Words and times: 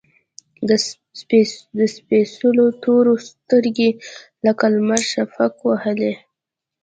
د 1.77 1.79
سپیڅلو 1.95 2.65
تورو، 2.83 3.13
سترګې 3.29 3.89
لکه 4.45 4.65
لمر 4.73 5.01
شفق 5.11 5.53
وهلي 5.67 6.13